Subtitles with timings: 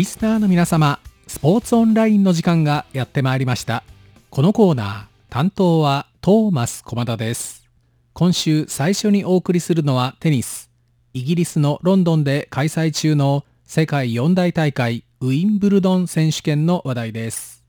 [0.00, 3.84] リスナーの皆様、スポーツオンラインの時間がやってまいりました。
[4.30, 7.68] このコーナー、担当はトーマス駒田です。
[8.14, 10.70] 今週最初にお送りするのはテニス。
[11.12, 17.62] イギリスのロンドンで開催中の世界四大大会ウィンブルドン選手権の話題です。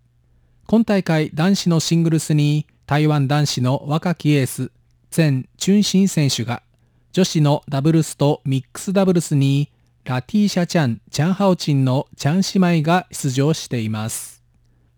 [0.67, 4.71] 今大会男子のシングルスに台湾男子の若きエース、
[5.13, 6.63] 前チュンシン選手が
[7.11, 9.69] 女子のダブルスとミックスダブルスに
[10.03, 14.43] ラティーシャ・チャン、チャンハオチンのチャン姉妹が出場しています。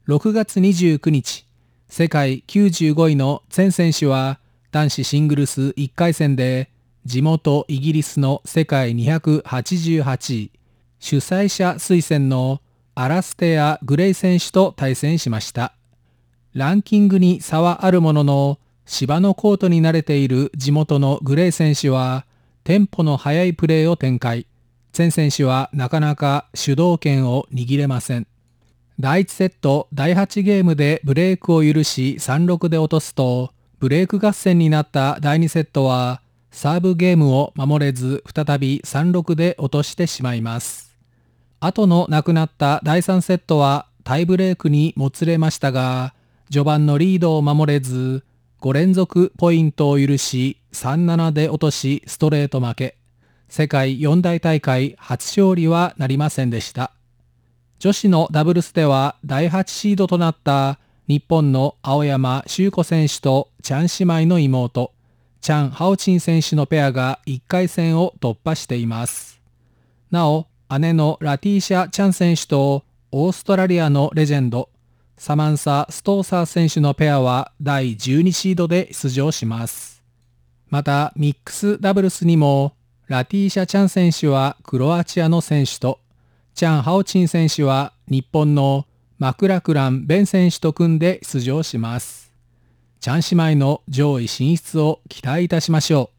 [0.07, 1.45] 6月29日、
[1.89, 4.39] 世界95位のチェン選手は
[4.71, 6.69] 男子シングルス1回戦で
[7.05, 10.51] 地元イギリスの世界288位、
[10.99, 12.61] 主催者推薦の
[12.95, 15.73] アラステア・グレイ選手と対戦しました。
[16.53, 22.25] ランキングに差はあるものの、芝のコートに慣れている地元のグレイ選手は、
[22.63, 24.47] テンポの速いプレーを展開。
[24.93, 28.27] チェン選手はなかなか主導権を握れません。
[28.99, 36.21] 第1セット第8ゲームでブレイクを許し3-6で落とすと、ブレイク合戦になった第2セットは、
[36.51, 40.95] サーブゲームを守れず再び3-6で落としてしまいます。
[41.59, 46.13] 後の亡くなった第3セットはタイブレークにもつれましたが、
[46.51, 48.23] 序盤のリードを守れず、
[48.61, 53.02] 5連続ポイントを許し、3-7で落としストレート負け。
[53.53, 56.91] 世界四大大会初勝利はなりませんでした。
[57.77, 64.91] 女子のダブルスでは第8シードとなった日本の青山修子選手とチャン姉妹の妹、
[65.39, 69.39] チャン・ハオチン選手のペアが1回戦を突破しています。
[70.09, 70.47] なお、
[70.79, 74.71] 姉のラティーシャ・チャン選手とオーストラリアのレジェンド、
[75.15, 80.01] サマンサ・ストーサー選手のペアは第12シードで出場します。
[80.71, 82.73] また、ミックスダブルスにも、
[83.07, 85.99] ラティーシャ・チャン選手はクロアチアの選手と、
[86.55, 88.85] チャン・ハオチン選手は日本の
[89.19, 92.31] マクラクラン・ベン選手と組んで出場します。
[93.01, 96.17] チャン姉妹の上位進出を期待いたしましょう。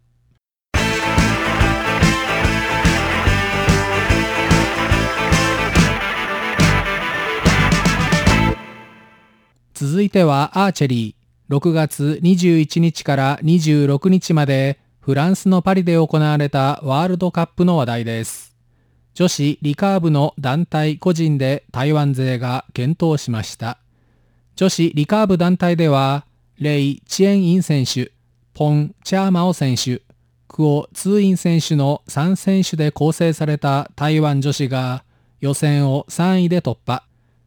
[9.73, 11.25] 続いてはアーチェリー。
[11.55, 18.57] 6月21日から26日までフランスのパリで行われたワールドカップの話題です。
[19.13, 23.77] 女子リカーブの団体個人で台湾勢が健闘しました。
[24.57, 26.25] 女子リカーブ団体では、
[26.59, 28.13] レイ・チェンイン選手、
[28.55, 30.01] ポン・チャーマオ選手、
[30.49, 35.05] クオ・ツーイン選手の3選手で構成された台湾女子が
[35.39, 37.03] 予選を3位で突破。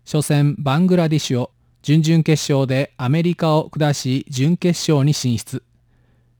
[0.05, 1.51] 初戦バングラディッシュを
[1.81, 5.63] 準々決勝でアメリカを下し準決勝に進出。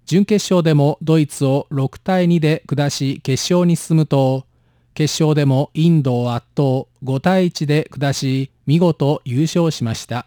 [0.07, 4.45] 準決勝でもドイツを6対2で下し決勝に進むと、
[4.93, 10.25] 決勝でもインドを圧倒5対1で下し見事優勝しました。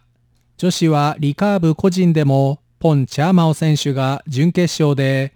[0.58, 5.32] 女子はリカーブ個人でもポン・チャーマオ選手が準決勝で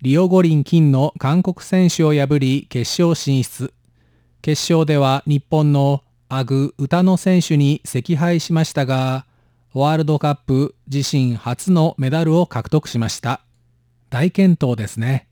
[0.00, 3.74] リオ五輪金の韓国選手を破り決勝進出。
[4.42, 9.26] 決勝では日本のアグ・ウタノ選手に惜敗しましたが、
[9.74, 13.40] ワールドカップ自身初のメダルを獲得しました。
[14.10, 15.28] 大健闘ですね。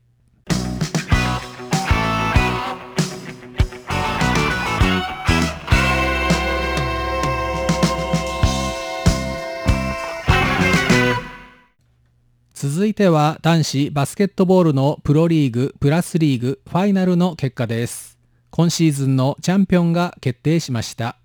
[12.53, 18.17] 続いては男子バスケットボールのプロリーグプラスリーグファイナルの結果です。
[18.49, 21.17] 今シーズンのチャンピオンが決定しました。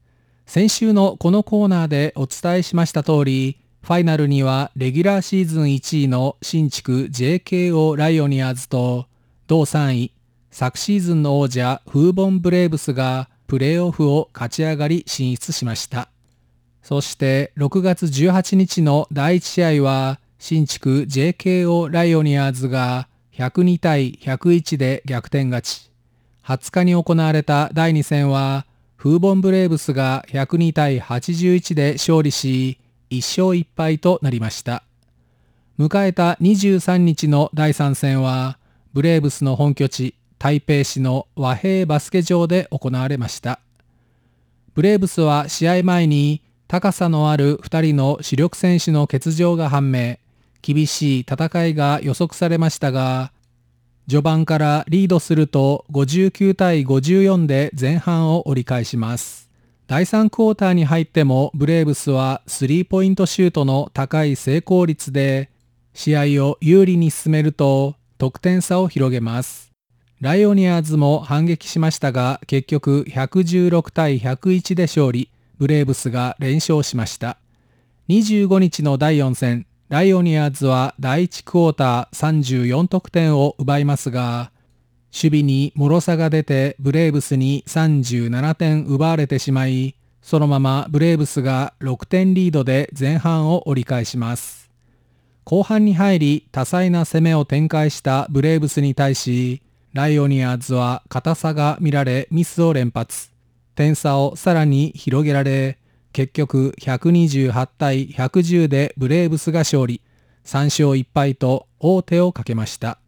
[0.47, 9.07] 先週のこのコーナーでお伝えしました通り、ファイナルにはレギュラーシーズン1位の新築 JKO ライオニアーズと
[9.49, 10.13] 同3位、
[10.53, 16.09] 昨シーズンの王者フーボンブレーブスがプレーオフを勝ち上がり進出しました。
[16.85, 25.91] そして6月18日の第1試合は新築 JKO ライオニアーズが102対101で逆転勝ち。
[26.47, 28.65] 20日に行われた第2戦は
[28.95, 32.79] フーボンブレーブスが102対81で勝利し、
[33.13, 34.83] 1勝1敗となりました。
[35.79, 38.59] 迎えた23日の第3戦は、
[38.95, 43.61] ブレーブスの本拠地、台北市の和平バスケ場で行われました。
[44.75, 50.17] ブレーブスは試合前に高さのある2人の主力選手の欠場が判明、
[50.63, 53.31] 厳しい戦いが予測されましたが、
[54.09, 59.52] 序盤からリードすると59対54で前半を折り返します。
[59.89, 65.51] 第3クォーターに入ってもブレーブスはスリーポイントシュートの高い成功率で
[65.93, 69.73] 試合を有利に進めると得点差を広げます。
[70.21, 77.39] ライオニアーズも反撃しましたが結局116対101で勝利、ブレーブスが連勝しました。
[78.09, 84.52] 25日の第4戦、ライオニアーズは第1クォーター34得点を奪いますが、
[85.13, 94.71] 守備に脆さが出てブレーブスに37点奪われてしまい、そのままブレーブスが6点リードで前半を折り返します。
[95.45, 99.61] 後半に入り多彩な攻めを展開したブレーブスに対し、
[99.93, 103.31] ライオニアーズは硬さが見られミスを連発。
[103.75, 105.79] 点差をさらに広げられ、
[106.13, 110.01] 結局128対110でブレーブスが勝利。
[110.45, 113.02] 3勝1敗と王手をかけました。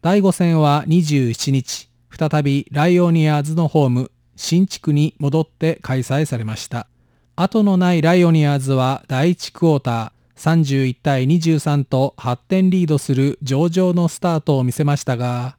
[0.00, 6.86] 第5戦は27日、再びライオニアーズのホーム、新地区に戻って開催されました。
[7.34, 15.56] 後のないライオニアーズは第1クォーター、31対23と8点リードする上々のスタートを見せましたが、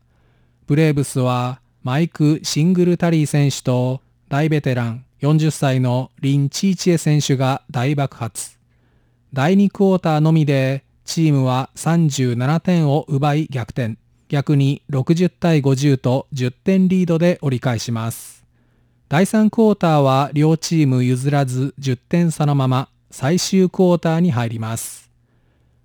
[0.67, 3.99] ブレーブスはマイク・シングルタリー選手と
[4.29, 8.57] 大ベテラン40歳のリン・チーチエ選手が大爆発。
[9.33, 13.97] 第2クォーターのみでチームは37点を奪い逆転。
[14.29, 18.45] 逆に60対50と10点リードで折り返します。
[19.09, 25.09] 第3クォーターは両チーム譲らず10点差のまま最終クォーターに入ります。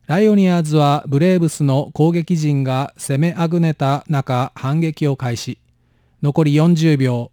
[0.06, 5.58] ライオニアーズはブレーブスの攻撃陣が攻めあぐねた中反撃を開始。
[6.22, 7.30] 残り40秒、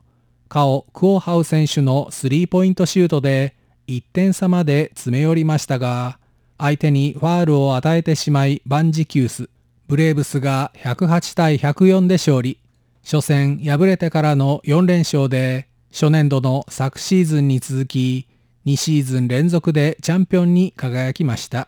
[0.48, 3.56] カオ・クオハウ選手のスリーポイントシュートで
[3.88, 6.20] 1点差まで詰め寄りましたが、
[6.58, 9.50] 相手にファールを与えてしまい万事休す。
[9.92, 12.58] ブレーブスが108対104で勝利。
[13.04, 18.26] 初戦敗れてからの4連勝で初年度の昨シーズンに続き
[18.66, 21.68] 2シーズン連続でチャンピオンに輝きました。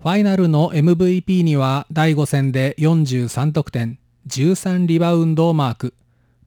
[0.00, 5.94] ファイナルの MVP には第5戦で43得点、13リバウンドをマーク。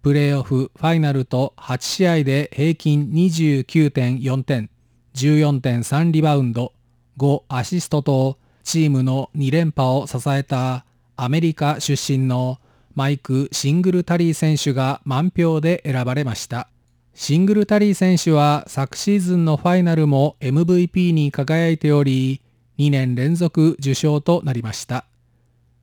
[0.01, 4.71] プレーオフ、ファイナルと8試合で平均29.4点、
[5.13, 6.73] 14.3リバウンド、
[7.19, 12.59] 5アシストとチームの2連覇を支えたアメリカ出身の
[12.95, 16.69] マイク・シングルタリー選手が満票で選ばれました。
[17.15, 22.41] シングルタリー選手は昨シーズンのファイナルも MVP に輝いており、
[22.77, 25.05] 2年連続受賞となりました。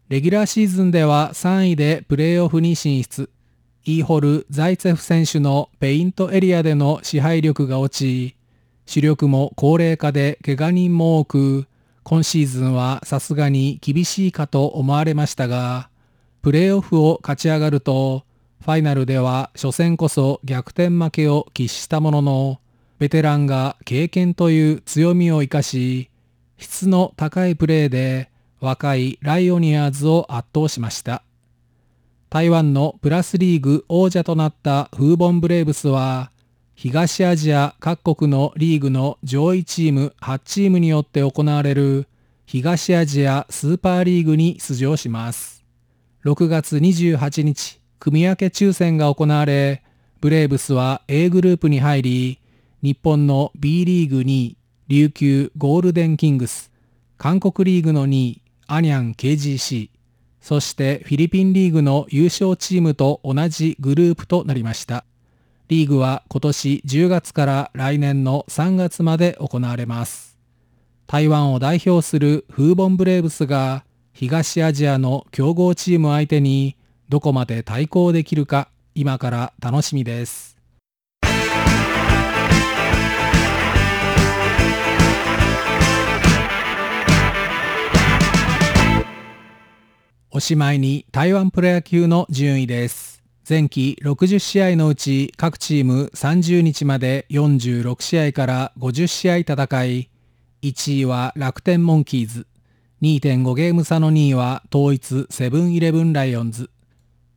[0.08, 3.30] レギュラーシーズンでは3位でプレーオフに進出。
[3.84, 8.36] イーホル・ザイツェフ選手のペイントエリアでの支配力が落ち、
[8.86, 11.66] 主力も高齢化で怪我人も多く、
[12.10, 15.90] 今シーズンはさすがに厳しいかと思われましたが、
[16.42, 18.24] プレーオフを勝ち上がると、
[18.64, 22.60] ファイナルでは初戦こそ逆転負けを喫したものの、
[22.98, 26.10] ベテランが経験という強みを生かし、
[26.58, 28.28] 質の高いプレーで
[28.58, 31.22] 若いライオニアーズを圧倒しました。
[32.28, 36.32] 台湾のプラスリーグ王者となったフーボンブレーブスは、
[36.82, 42.06] 東アジア各国のリーグの上位チーム8チームによって行われる
[42.46, 45.62] 東アジアスーパーリーグに出場します。
[46.24, 49.82] 6月28日、組み分け抽選が行われ、
[50.22, 52.38] ブレーブスは A グループに入り、
[52.80, 54.56] 日本の B リーグ2位、
[54.88, 56.70] 琉球ゴールデンキングス、
[57.18, 59.90] 韓国リーグの2位、アニャン KGC、
[60.40, 65.04] そしてフィリピンリーグの優勝チームと同じグループとなりました。
[65.70, 70.36] リーグは今年10月から来年の3月まで行われます。
[71.06, 76.76] 台湾を代表するフーボンブレーブスが東アジアの強豪チーム相手に
[77.08, 80.58] どこまで対抗できるか今から楽しみです。
[90.32, 93.09] おしまいに台湾プロ野球の順位です。
[93.50, 100.08] 前期60試合のうち各チーム30日まで46試合から50試合戦い、
[100.62, 102.46] 1位は楽天モンキーズ、
[103.02, 106.70] 2.5ゲーム差の2位は統一セブンイレブンライオンズ、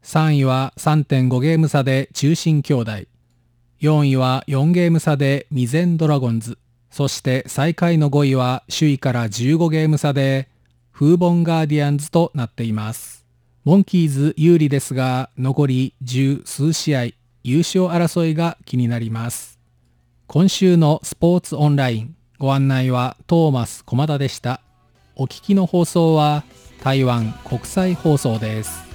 [0.03, 2.91] 3位は3.5ゲーム差で中心兄弟。
[3.81, 6.59] 4位は4ゲーム差で未然ドラゴンズ。
[6.91, 10.47] そして最下位の5位は首位から15ゲーム差で
[10.91, 13.22] フーボンガーディアンズとなっています。
[13.65, 17.03] モンキーズ有利ですが残り十数試合
[17.45, 19.57] 優勝争いが気になります。
[20.27, 24.59] 今週のスポーツオンラインご案内はトーマス駒田でした。
[25.15, 26.43] お聞きの放送は
[26.83, 28.92] 台湾国際放送です。